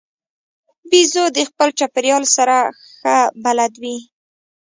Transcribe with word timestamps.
بیزو 0.89 1.25
د 1.35 1.39
خپل 1.49 1.69
چاپېریال 1.79 2.23
سره 2.35 2.55
ښه 2.95 3.17
بلد 3.43 3.73
وي. 3.81 3.97